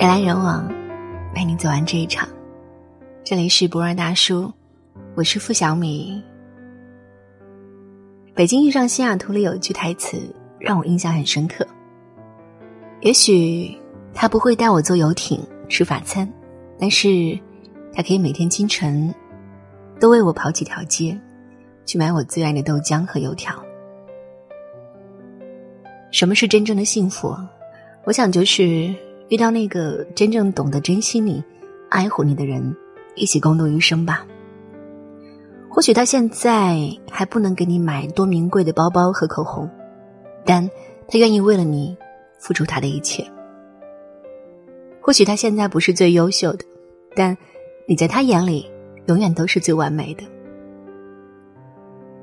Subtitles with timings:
[0.00, 0.66] 人来人往，
[1.34, 2.26] 陪你走完这一场。
[3.22, 4.50] 这里是博尔大叔，
[5.14, 6.22] 我是付小米。
[8.34, 10.16] 北京遇上西雅图里有一句台词
[10.58, 11.66] 让我印象很深刻。
[13.02, 13.78] 也许
[14.14, 16.26] 他不会带我坐游艇吃法餐，
[16.78, 17.38] 但是
[17.92, 19.14] 他可以每天清晨
[20.00, 21.14] 都为我跑几条街，
[21.84, 23.54] 去买我最爱的豆浆和油条。
[26.10, 27.36] 什么是真正的幸福？
[28.04, 28.94] 我想就是
[29.30, 31.42] 遇到那个真正懂得珍惜你、
[31.88, 32.76] 爱护你的人，
[33.14, 34.26] 一起共度余生吧。
[35.68, 36.76] 或许他现在
[37.08, 39.70] 还不能给你买多名贵的包包和口红，
[40.44, 40.68] 但
[41.06, 41.96] 他愿意为了你
[42.40, 43.24] 付出他的一切。
[45.00, 46.64] 或许他现在不是最优秀的，
[47.14, 47.38] 但
[47.86, 48.68] 你在他眼里
[49.06, 50.24] 永远都是最完美的。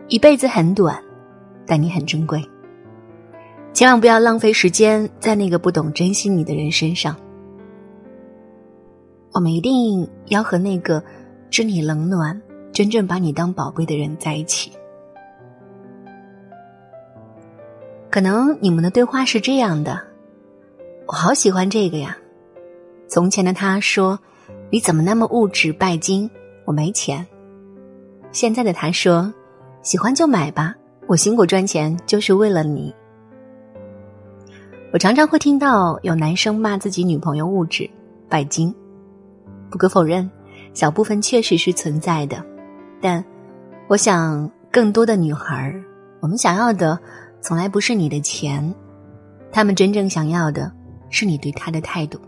[0.09, 1.01] 一辈子很短，
[1.65, 2.43] 但你很珍贵。
[3.77, 7.15] 千万不要浪费时间在那个不懂珍惜你的人身上。
[9.31, 11.03] 我们一定要和那个
[11.51, 12.41] 知你冷暖、
[12.73, 14.71] 真正把你当宝贝的人在一起。
[18.09, 20.01] 可能你们的对话是这样的
[21.05, 22.17] ：“我好喜欢这个呀。”
[23.07, 24.19] 从前的他说
[24.73, 26.27] ：“你怎么那么物质拜金？
[26.65, 27.23] 我没钱。”
[28.33, 29.31] 现在的他说
[29.83, 30.73] ：“喜欢就买吧，
[31.05, 32.91] 我辛苦赚钱就是为了你。”
[34.97, 37.87] 我常常会听到有男生骂自己女朋友物质、
[38.27, 38.73] 拜金。
[39.69, 40.27] 不可否认，
[40.73, 42.43] 小部分确实是存在的，
[42.99, 43.23] 但
[43.87, 45.71] 我想更多的女孩，
[46.19, 46.97] 我们想要的
[47.41, 48.73] 从来不是你的钱，
[49.51, 50.71] 他们真正想要的
[51.11, 52.19] 是你对他的态度。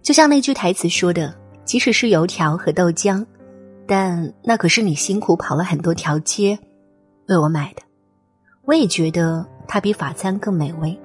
[0.00, 1.34] 就像那句台词说的
[1.66, 3.22] ：“即使是油条和豆浆，
[3.86, 6.58] 但那可是你辛苦跑了很多条街
[7.28, 7.82] 为我买的。”
[8.64, 9.46] 我也觉得。
[9.72, 10.98] 它比法餐更美味，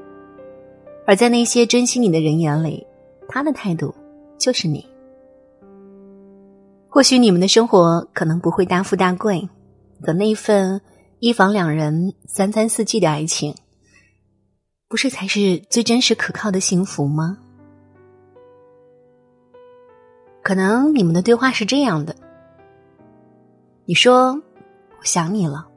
[1.05, 2.85] 而在那些珍惜你的人眼里，
[3.27, 3.93] 他的态度
[4.37, 4.85] 就是你。
[6.89, 9.47] 或许你们的生活可能不会大富大贵，
[10.01, 10.81] 可那一份
[11.19, 13.53] 一房两人、三餐四季的爱情，
[14.87, 17.37] 不是才是最真实可靠的幸福吗？
[20.41, 22.15] 可能你们的对话是这样的：
[23.85, 25.67] 你说我想你了，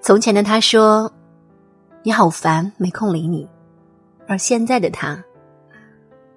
[0.00, 1.12] 从前的他说。
[2.04, 3.46] 你好烦，没空理你。
[4.28, 5.24] 而现在的他，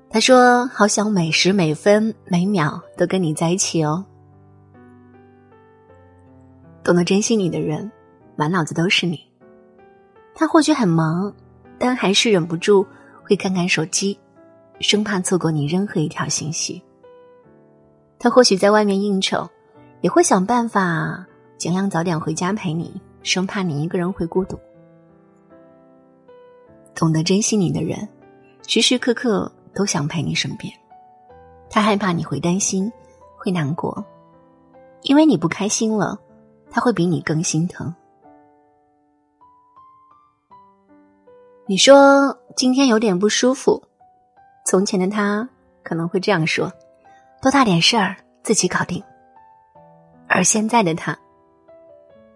[0.09, 4.05] 他说好想每时每分每秒都跟你在一起哦。
[6.85, 7.91] 懂得珍惜你的人，
[8.37, 9.19] 满脑子都是你。
[10.33, 11.35] 他或许很忙，
[11.77, 12.87] 但还是忍不住
[13.23, 14.17] 会看看手机，
[14.79, 16.81] 生怕错过你任何一条信息。
[18.17, 19.49] 他或许在外面应酬，
[19.99, 21.25] 也会想办法
[21.57, 24.57] 尽量早点回家陪你，生怕你一个人会孤独。
[26.95, 28.07] 懂得珍惜你的人，
[28.67, 30.71] 时时刻刻都想陪你身边。
[31.69, 32.91] 他害怕你会担心，
[33.37, 34.03] 会难过，
[35.03, 36.19] 因为你不开心了，
[36.69, 37.93] 他会比你更心疼。
[41.65, 43.81] 你说今天有点不舒服，
[44.65, 45.47] 从前的他
[45.83, 46.71] 可能会这样说
[47.41, 49.01] ：“多大点事儿，自己搞定。”
[50.27, 51.17] 而现在的他，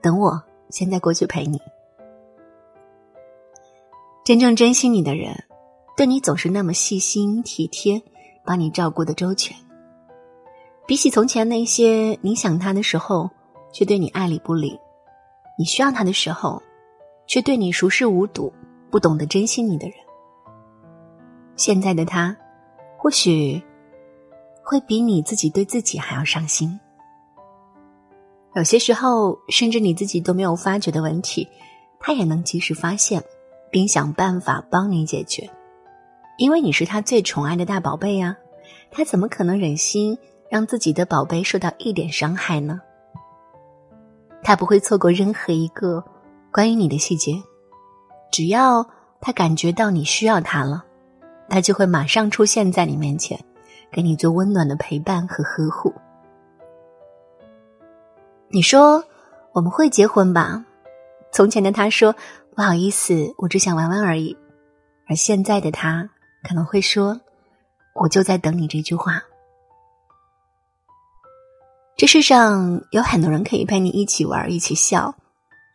[0.02, 1.62] 等我现在过去陪你。
[4.26, 5.44] 真正珍惜你的人，
[5.96, 8.02] 对你总是那么细心体贴，
[8.44, 9.56] 把你照顾的周全。
[10.88, 13.30] 比起从前那些你想他的时候
[13.72, 14.80] 却对你爱理不理，
[15.60, 16.60] 你需要他的时候
[17.28, 18.52] 却对你熟视无睹、
[18.90, 19.96] 不懂得珍惜你的人，
[21.56, 22.36] 现在的他，
[22.98, 23.62] 或许
[24.64, 26.80] 会比你自己对自己还要上心。
[28.56, 31.48] 有些时候，甚至你自己都没有发觉的问题，
[32.00, 33.24] 他也能及时发现。
[33.76, 35.50] 并想办法帮你解决，
[36.38, 38.38] 因为你是他最宠爱的大宝贝呀，
[38.90, 40.18] 他怎么可能忍心
[40.50, 42.80] 让自己的宝贝受到一点伤害呢？
[44.42, 46.02] 他不会错过任何一个
[46.54, 47.34] 关于你的细节，
[48.32, 48.90] 只要
[49.20, 50.86] 他感觉到你需要他了，
[51.50, 53.38] 他就会马上出现在你面前，
[53.92, 55.94] 给你最温暖的陪伴和呵护。
[58.48, 59.04] 你说
[59.52, 60.64] 我们会结婚吧？
[61.34, 62.16] 从前的他说。
[62.56, 64.38] 不好意思，我只想玩玩而已。
[65.10, 66.10] 而现在的他
[66.48, 67.20] 可能会说
[67.94, 69.22] ：“我就在等你这句话。”
[71.98, 75.14] 这世上有很多人可以陪你一起玩、一起笑，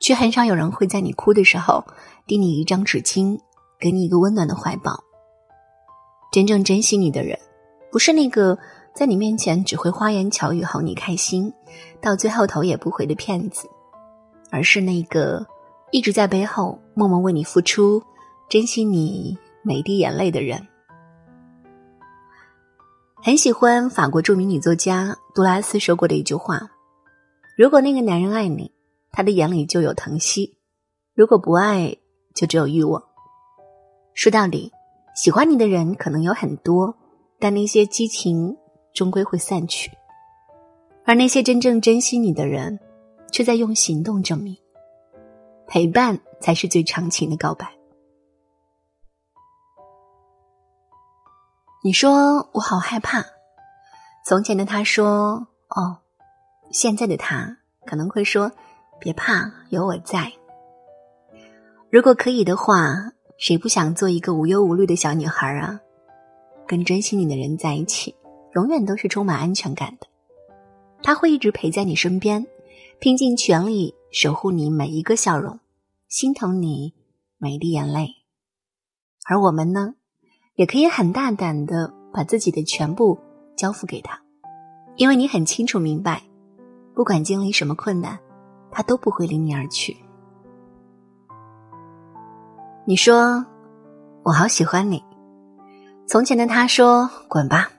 [0.01, 1.85] 却很少有人会在你哭的时候
[2.27, 3.39] 递你一张纸巾，
[3.79, 4.99] 给你一个温暖的怀抱。
[6.33, 7.39] 真正珍惜你的人，
[7.93, 8.59] 不是那个
[8.95, 11.53] 在你面前只会花言巧语哄你开心，
[12.01, 13.69] 到最后头也不回的骗子，
[14.51, 15.47] 而是那个。
[15.93, 18.03] 一直在背后默默为你付出、
[18.49, 20.67] 珍惜你每滴眼泪的人。
[23.23, 26.71] 很喜欢法国著名女作家杜拉斯说过的一句话
[27.57, 28.73] ：“如果那个男人爱你，
[29.11, 30.57] 他的眼里就有疼惜；
[31.15, 31.97] 如果不爱，
[32.35, 33.03] 就只有欲望。”
[34.15, 34.73] 说到底，
[35.15, 36.97] 喜欢你的人可能有很多，
[37.39, 38.57] 但那些激情
[38.95, 39.91] 终归会散去，
[41.05, 42.79] 而那些真正珍惜你的人，
[43.31, 44.57] 却在用行动证明，
[45.71, 47.73] 陪伴才是最长情的告白。
[51.85, 53.25] 你说我好害怕。
[54.27, 55.99] 从前的他说：“哦。”
[56.73, 57.57] 现在的他
[57.87, 58.51] 可能会说
[58.99, 60.33] ：“别怕，有我在。”
[61.89, 65.81] 如果可以的话，谁不想做一个无忧无虑的小女孩啊？
[66.67, 68.17] 跟珍惜你的人在一起，
[68.55, 70.09] 永远都是充满安全感的。
[71.01, 72.45] 他会一直陪在你身边，
[73.01, 75.59] 拼尽全力守护你每一个笑容，
[76.07, 76.93] 心疼你
[77.39, 78.11] 每一滴眼泪。
[79.27, 79.95] 而我们呢？
[80.57, 83.19] 也可以很大胆的把自己的全部
[83.57, 84.21] 交付给他，
[84.97, 86.23] 因为你很清楚明白，
[86.95, 88.19] 不管经历什么困难，
[88.71, 89.97] 他都不会离你而去。
[92.85, 93.47] 你说
[94.25, 95.03] 我好喜欢你，
[96.07, 97.71] 从前的他说滚吧，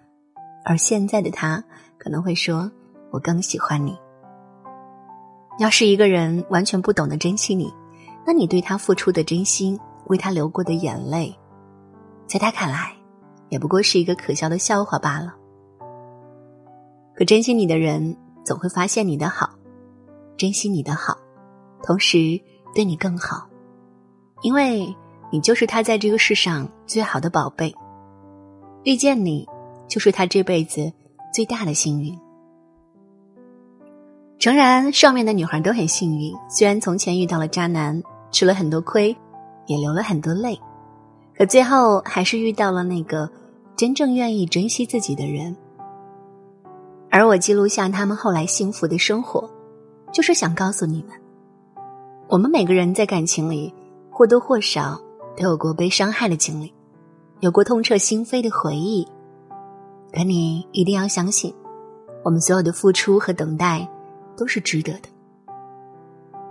[0.65, 1.63] 而现在的他
[2.00, 2.71] 可能会说
[3.12, 3.95] 我更喜欢你。
[5.59, 7.71] 要是一个人完全不懂得珍惜你，
[8.25, 11.36] 那你对他付出的真心，为他流过的眼泪。
[12.25, 12.95] 在他看来，
[13.50, 15.36] 也不过是一个可笑的笑话罢了。
[17.13, 19.50] 可珍惜你的人，总会发现你的好，
[20.38, 21.18] 珍惜你的好，
[21.83, 22.39] 同时
[22.74, 23.48] 对你更好，
[24.42, 24.95] 因为
[25.30, 27.75] 你就是他在这个世上最好的宝贝。
[28.83, 29.48] 遇见你，
[29.88, 30.92] 就是他这辈子
[31.31, 32.18] 最大的幸运。
[34.41, 38.01] 诚然，上面的女孩都很幸运，虽然从前遇到了渣男，
[38.31, 39.15] 吃了很多亏，
[39.67, 40.59] 也流了很多泪。
[41.38, 43.29] 可最后还是遇到了那个
[43.77, 45.55] 真正愿意珍惜自己的人，
[47.11, 49.47] 而我记录下他们后来幸福的生活，
[50.11, 51.11] 就是想告诉你们：
[52.27, 53.71] 我们每个人在感情里
[54.09, 54.99] 或多或少
[55.38, 56.73] 都有过被伤害的经历，
[57.41, 59.07] 有过痛彻心扉的回忆。
[60.11, 61.53] 可你一定要相信，
[62.23, 63.88] 我们所有的付出和等待
[64.41, 65.09] 都是值得的。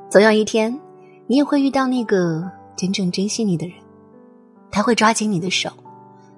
[0.08, 0.78] 总有一天，
[1.26, 3.76] 你也会遇到那个真正珍惜你的人。
[4.70, 5.72] 他会抓紧你的手，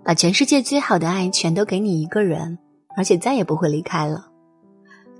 [0.02, 2.58] 把全世界最好的爱全都给你一个人，
[2.96, 4.31] 而且再也不会离开了。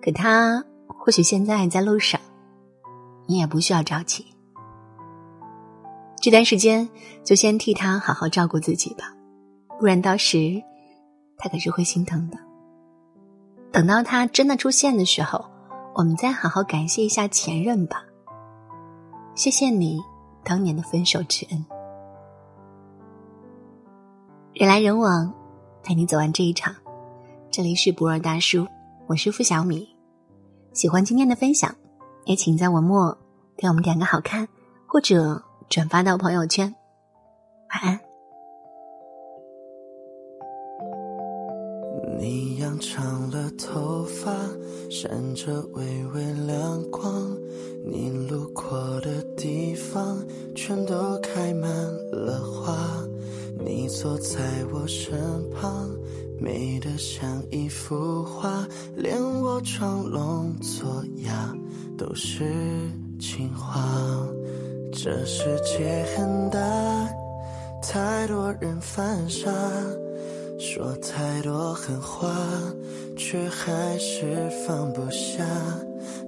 [0.00, 2.19] 可他或许现在还在路上，
[3.26, 4.25] 你也不需要着急。
[6.19, 6.88] 这段时间
[7.23, 9.14] 就先替他好好照顾自己吧，
[9.79, 10.62] 不然到时
[11.37, 12.38] 他可是会心疼的。
[13.70, 15.44] 等到他真的出现的时候，
[15.94, 18.05] 我们再好好感谢一下前任吧。
[19.35, 20.00] 谢谢你
[20.43, 21.67] 当年的分手之恩。
[24.55, 25.33] 人来人往，
[25.83, 26.75] 陪你走完这一场。
[27.50, 28.67] 这里是不二大叔，
[29.06, 29.89] 我是付小米。
[30.73, 31.75] 喜欢今天的分享，
[32.25, 33.17] 也请在文末
[33.56, 34.49] 给我们点个好看，
[34.87, 36.75] 或者转发到朋友圈。
[37.71, 38.12] 晚安。
[42.23, 44.33] 你养长了头发，
[44.89, 47.37] 闪着微微亮光，
[47.85, 50.25] 你路过的地方，
[50.55, 51.69] 全都开满
[52.13, 52.79] 了花。
[53.58, 54.39] 你坐在
[54.73, 55.19] 我身
[55.51, 55.91] 旁，
[56.39, 61.53] 美得像一幅画，连我装聋作哑
[61.99, 62.44] 都是
[63.19, 63.82] 情话。
[64.93, 66.61] 这世界很大，
[67.82, 69.51] 太多人犯傻，
[70.74, 72.34] 说太多狠话，
[73.14, 75.44] 却还是放不下。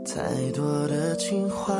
[0.05, 1.75] 太多的情话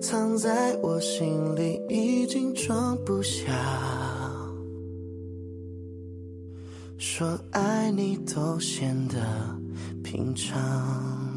[0.00, 3.54] 藏在我心里，已经装不下。
[6.98, 9.16] 说爱你都显得
[10.02, 11.27] 平常。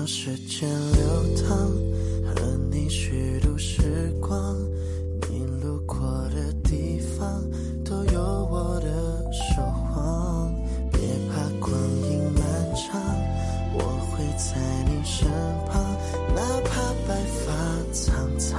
[0.00, 1.46] 让时间流淌，
[2.24, 4.56] 和你虚度时光。
[5.28, 5.98] 你路过
[6.34, 7.44] 的地方，
[7.84, 8.18] 都有
[8.50, 8.90] 我的
[9.30, 9.60] 守
[9.94, 10.54] 望。
[10.90, 11.70] 别怕光
[12.10, 12.42] 阴漫
[12.74, 12.98] 长，
[13.74, 13.78] 我
[14.10, 14.56] 会在
[14.88, 15.28] 你身
[15.68, 15.84] 旁。
[16.34, 17.14] 哪怕白
[17.44, 17.52] 发
[17.92, 18.58] 苍苍，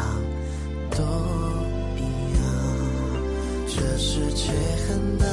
[0.91, 1.01] 都
[1.97, 2.01] 一
[2.37, 2.43] 样。
[3.65, 4.51] 这世界
[4.87, 5.25] 很大，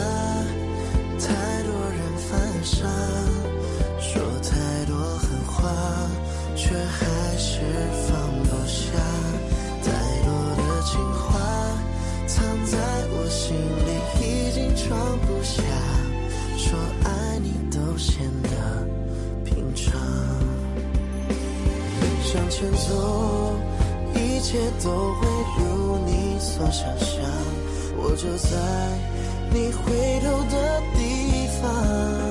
[13.49, 15.63] 心里已经装不下
[16.59, 18.87] 说爱你都显得
[19.43, 19.99] 平常。
[22.23, 23.57] 向前走
[24.15, 25.27] 一切都会
[25.57, 27.25] 如你所想象
[27.97, 28.59] 我就在
[29.51, 32.28] 你回头的地方。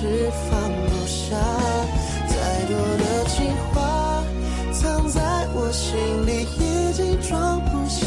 [0.00, 0.50] 是放
[0.86, 1.36] 不下。
[2.26, 4.24] 太多的情话
[4.72, 5.92] 藏在我心
[6.26, 8.06] 里，已经装不下。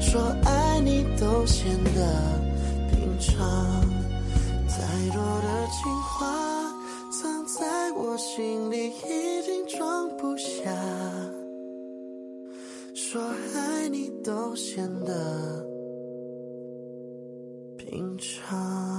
[0.00, 2.00] 说爱你都显得
[2.90, 3.80] 平常。
[4.66, 4.76] 太
[5.14, 6.26] 多的情话
[7.12, 10.74] 藏在我心里，已经装不下。
[12.92, 13.22] 说
[13.54, 15.64] 爱你都显得
[17.76, 18.97] 平常。